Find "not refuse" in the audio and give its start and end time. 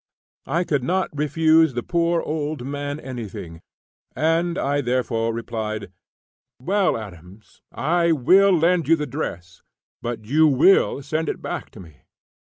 0.83-1.75